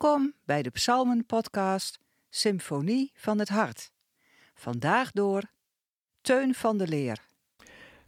[0.00, 1.98] Welkom bij de Psalmen-podcast
[2.30, 3.90] Symfonie van het Hart.
[4.54, 5.42] Vandaag door
[6.20, 7.18] Teun van de Leer.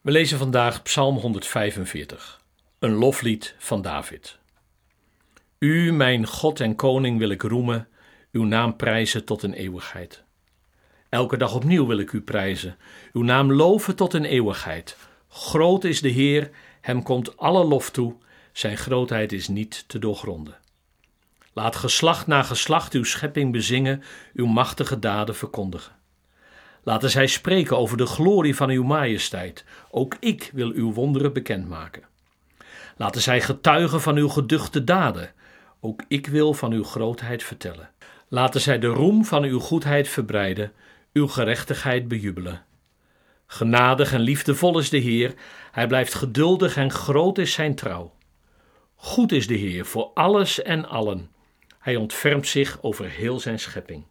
[0.00, 2.40] We lezen vandaag Psalm 145,
[2.78, 4.38] een loflied van David.
[5.58, 7.88] U, mijn God en Koning, wil ik roemen,
[8.32, 10.24] uw naam prijzen tot een eeuwigheid.
[11.08, 12.76] Elke dag opnieuw wil ik u prijzen,
[13.12, 14.96] uw naam loven tot een eeuwigheid.
[15.28, 16.50] Groot is de Heer,
[16.80, 18.16] hem komt alle lof toe,
[18.52, 20.59] zijn grootheid is niet te doorgronden.
[21.52, 24.02] Laat geslacht na geslacht uw schepping bezingen,
[24.34, 25.92] uw machtige daden verkondigen.
[26.82, 29.64] Laten zij spreken over de glorie van uw majesteit.
[29.90, 32.02] Ook ik wil uw wonderen bekendmaken.
[32.96, 35.32] Laten zij getuigen van uw geduchte daden.
[35.80, 37.90] Ook ik wil van uw grootheid vertellen.
[38.28, 40.72] Laten zij de roem van uw goedheid verbreiden,
[41.12, 42.64] uw gerechtigheid bejubelen.
[43.46, 45.34] Genadig en liefdevol is de Heer,
[45.70, 48.12] hij blijft geduldig en groot is zijn trouw.
[48.94, 51.30] Goed is de Heer voor alles en allen.
[51.80, 54.04] Hij ontfermt zich over heel zijn schepping.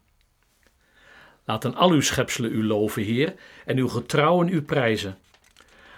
[1.45, 3.33] Laten al uw schepselen u loven, Heer,
[3.65, 5.17] en uw getrouwen u prijzen.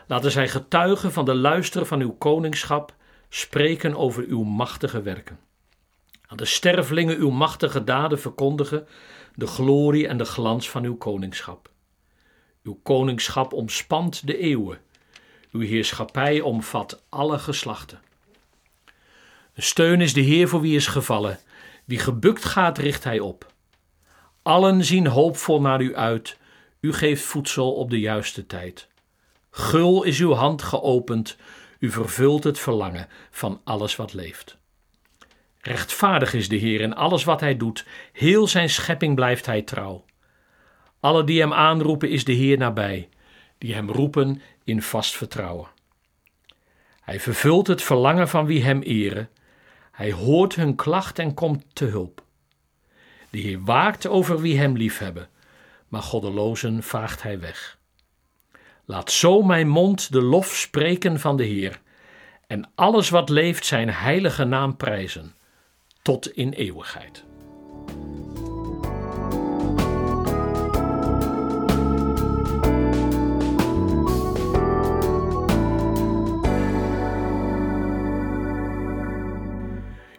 [0.08, 2.94] Laten zij getuigen van de luister van uw koningschap,
[3.30, 5.39] spreken over uw machtige werken.
[6.28, 8.88] Aan de stervelingen uw machtige daden verkondigen,
[9.35, 11.69] de glorie en de glans van uw koningschap.
[12.63, 14.80] Uw koningschap omspant de eeuwen,
[15.52, 18.00] uw heerschappij omvat alle geslachten.
[19.53, 21.39] Een steun is de Heer voor wie is gevallen,
[21.86, 23.54] wie gebukt gaat, richt hij op.
[24.42, 26.38] Allen zien hoopvol naar u uit,
[26.80, 28.88] u geeft voedsel op de juiste tijd.
[29.50, 31.38] Gul is uw hand geopend,
[31.80, 34.58] u vervult het verlangen van alles wat leeft.
[35.62, 40.06] Rechtvaardig is de Heer in alles wat hij doet, heel zijn schepping blijft hij trouw.
[41.00, 43.09] Alle die hem aanroepen is de Heer nabij,
[43.58, 45.68] die hem roepen in vast vertrouwen.
[47.02, 49.30] Hij vervult het verlangen van wie hem eren,
[49.91, 52.24] hij hoort hun klacht en komt te hulp.
[53.29, 55.29] De Heer waakt over wie hem liefhebben,
[55.88, 57.79] maar goddelozen vaagt hij weg.
[58.85, 61.81] Laat zo mijn mond de lof spreken van de Heer,
[62.47, 65.34] en alles wat leeft zijn heilige naam prijzen,
[66.02, 67.31] tot in eeuwigheid.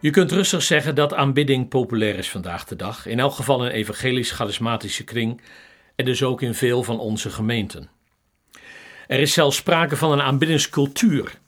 [0.02, 3.70] Je kunt rustig zeggen dat aanbidding populair is vandaag de dag, in elk geval in
[3.70, 5.40] evangelisch-charismatische kring
[5.96, 7.90] en dus ook in veel van onze gemeenten.
[9.06, 11.38] Er is zelfs sprake van een aanbiddingscultuur,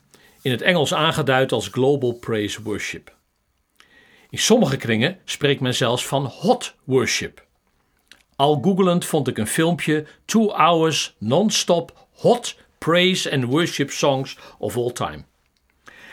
[0.41, 3.15] in het Engels aangeduid als Global Praise Worship.
[4.29, 7.45] In sommige kringen spreekt men zelfs van hot worship.
[8.35, 14.77] Al googelend vond ik een filmpje Two Hours Non-Stop Hot Praise and Worship Songs of
[14.77, 15.23] All Time.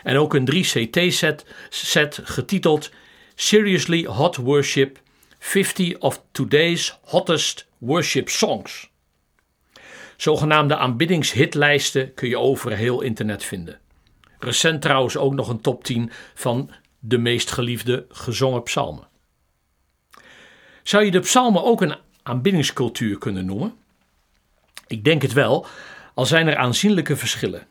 [0.03, 2.91] En ook een 3CT-set set getiteld
[3.35, 4.99] Seriously Hot Worship
[5.39, 8.91] 50 of Today's Hottest Worship Songs.
[10.17, 13.79] Zogenaamde aanbiddingshitlijsten kun je over heel internet vinden.
[14.39, 16.69] Recent trouwens ook nog een top 10 van
[16.99, 19.07] de meest geliefde gezongen psalmen.
[20.83, 23.73] Zou je de psalmen ook een aanbiddingscultuur kunnen noemen?
[24.87, 25.65] Ik denk het wel,
[26.13, 27.67] al zijn er aanzienlijke verschillen.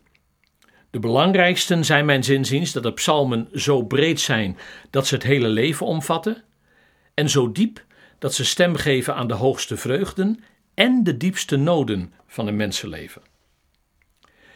[0.92, 4.58] De belangrijksten zijn mijn zinziens dat de psalmen zo breed zijn
[4.90, 6.42] dat ze het hele leven omvatten,
[7.14, 7.84] en zo diep
[8.18, 10.44] dat ze stem geven aan de hoogste vreugden
[10.74, 13.22] en de diepste noden van een mensenleven.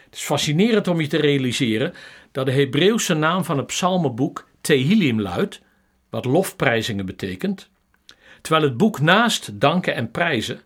[0.04, 1.94] Het is fascinerend om je te realiseren
[2.32, 5.62] dat de Hebreeuwse naam van het psalmenboek Tehillim luidt,
[6.10, 7.70] wat lofprijzingen betekent,
[8.40, 10.60] terwijl het boek naast danken en prijzen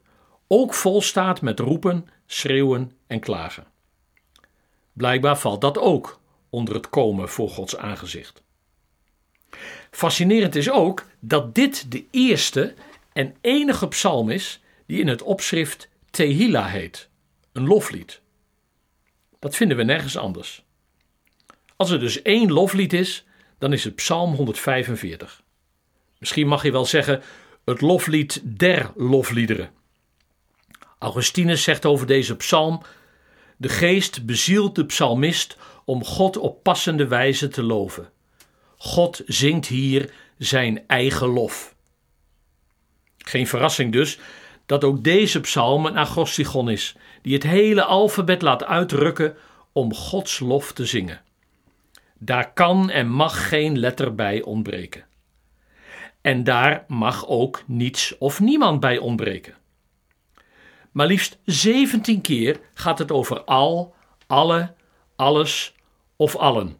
[0.46, 3.69] ook vol staat met roepen, schreeuwen en klagen.
[5.00, 8.42] Blijkbaar valt dat ook onder het komen voor Gods aangezicht.
[9.90, 12.74] Fascinerend is ook dat dit de eerste
[13.12, 17.08] en enige psalm is die in het opschrift Tehila heet,
[17.52, 18.20] een loflied.
[19.38, 20.64] Dat vinden we nergens anders.
[21.76, 23.24] Als er dus één loflied is,
[23.58, 25.42] dan is het Psalm 145.
[26.18, 27.22] Misschien mag je wel zeggen
[27.64, 29.70] het loflied der lofliederen.
[30.98, 32.82] Augustinus zegt over deze psalm
[33.60, 38.10] de geest bezielt de psalmist om God op passende wijze te loven.
[38.76, 41.74] God zingt hier zijn eigen lof.
[43.18, 44.18] Geen verrassing dus
[44.66, 49.36] dat ook deze psalm een agostigon is, die het hele alfabet laat uitrukken
[49.72, 51.20] om Gods lof te zingen.
[52.18, 55.04] Daar kan en mag geen letter bij ontbreken.
[56.20, 59.54] En daar mag ook niets of niemand bij ontbreken.
[60.90, 63.94] Maar liefst 17 keer gaat het over al,
[64.26, 64.74] alle,
[65.16, 65.74] alles
[66.16, 66.76] of allen.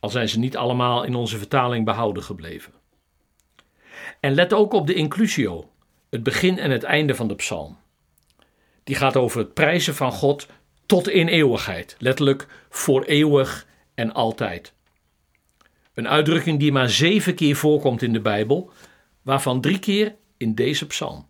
[0.00, 2.72] Al zijn ze niet allemaal in onze vertaling behouden gebleven.
[4.20, 5.70] En let ook op de inclusio,
[6.10, 7.76] het begin en het einde van de psalm.
[8.84, 10.46] Die gaat over het prijzen van God
[10.86, 14.72] tot in eeuwigheid, letterlijk voor eeuwig en altijd.
[15.94, 18.70] Een uitdrukking die maar zeven keer voorkomt in de Bijbel,
[19.22, 21.26] waarvan drie keer in deze psalm.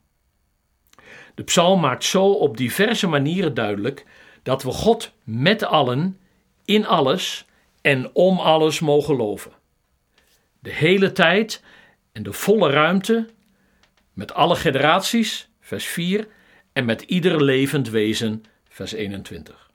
[1.35, 4.07] De psalm maakt zo op diverse manieren duidelijk
[4.43, 6.19] dat we God met allen,
[6.65, 7.47] in alles
[7.81, 9.53] en om alles mogen loven.
[10.59, 11.63] De hele tijd
[12.13, 13.27] en de volle ruimte,
[14.13, 16.29] met alle generaties, vers 4,
[16.73, 19.71] en met ieder levend wezen, vers 21.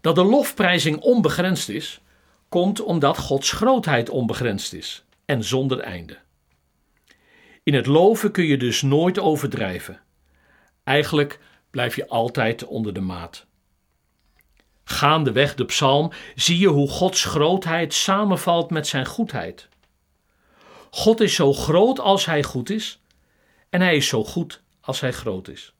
[0.00, 2.00] Dat de lofprijzing onbegrensd is,
[2.48, 6.18] komt omdat Gods grootheid onbegrensd is en zonder einde.
[7.64, 10.00] In het loven kun je dus nooit overdrijven.
[10.82, 11.40] Eigenlijk
[11.70, 13.46] blijf je altijd onder de maat.
[14.84, 19.68] Gaandeweg de psalm zie je hoe Gods grootheid samenvalt met zijn goedheid.
[20.90, 23.00] God is zo groot als hij goed is,
[23.70, 25.74] en hij is zo goed als hij groot is.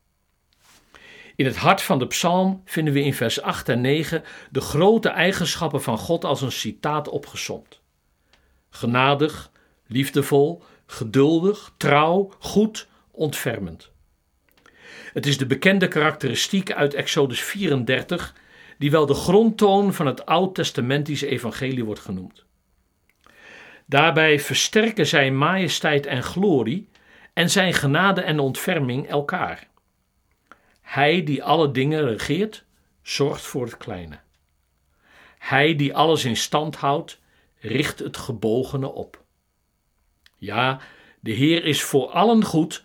[1.37, 5.09] In het hart van de psalm vinden we in vers 8 en 9 de grote
[5.09, 7.81] eigenschappen van God als een citaat opgesomd.
[8.71, 9.51] Genadig,
[9.87, 13.93] liefdevol, geduldig, trouw, goed, ontfermend.
[15.13, 18.35] Het is de bekende karakteristiek uit Exodus 34,
[18.79, 22.45] die wel de grondtoon van het Oud-testamentische evangelie wordt genoemd.
[23.87, 26.89] Daarbij versterken zijn majesteit en glorie
[27.33, 29.69] en zijn genade en ontferming elkaar.
[30.81, 32.65] Hij die alle dingen regeert,
[33.03, 34.19] zorgt voor het kleine.
[35.39, 37.19] Hij die alles in stand houdt,
[37.59, 39.24] richt het gebogene op.
[40.45, 40.81] Ja,
[41.21, 42.85] de Heer is voor allen goed,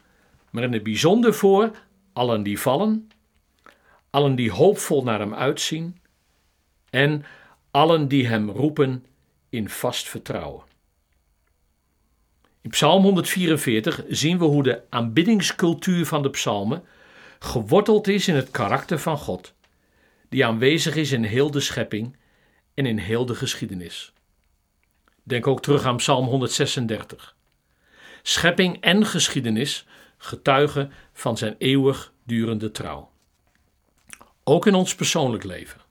[0.52, 1.72] maar in het bijzonder voor
[2.14, 3.12] allen die vallen,
[4.10, 5.98] allen die hoopvol naar Hem uitzien
[6.90, 7.26] en
[7.72, 9.06] allen die Hem roepen
[9.50, 10.64] in vast vertrouwen.
[12.62, 16.84] In Psalm 144 zien we hoe de aanbiddingscultuur van de psalmen
[17.40, 19.54] geworteld is in het karakter van God,
[20.30, 22.18] die aanwezig is in heel de schepping
[22.74, 24.14] en in heel de geschiedenis.
[25.24, 27.38] Denk ook terug aan Psalm 136.
[28.30, 29.86] Schepping en geschiedenis
[30.18, 33.12] getuigen van zijn eeuwig durende trouw.
[34.44, 35.82] Ook in ons persoonlijk leven.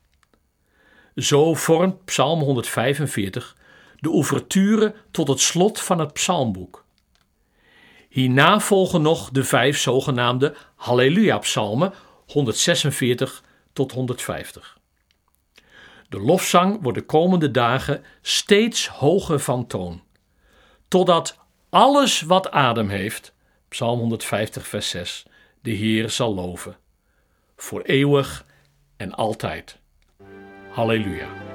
[1.15, 3.57] Zo vormt Psalm 145
[4.01, 6.85] de ouverture tot het slot van het psalmboek.
[8.09, 11.93] Hierna volgen nog de vijf zogenaamde Halleluja-psalmen
[12.27, 14.79] 146 tot 150.
[16.09, 20.03] De lofzang wordt de komende dagen steeds hoger van toon,
[20.89, 23.33] totdat alles wat adem heeft,
[23.69, 25.27] Psalm 150, vers 6,
[25.61, 26.77] de Heer zal loven,
[27.57, 28.47] voor eeuwig
[28.97, 29.79] en altijd.
[30.71, 31.48] Halleluja.